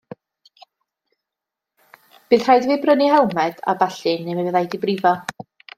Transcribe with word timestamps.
Bydd 2.33 2.49
rhaid 2.49 2.67
i 2.67 2.73
fi 2.73 2.81
brynu 2.87 3.13
helmed 3.17 3.65
a 3.75 3.79
ballu 3.85 4.19
neu 4.23 4.41
mi 4.43 4.49
fydda 4.51 4.67
i 4.69 4.73
'di 4.73 4.85
brifo. 4.89 5.17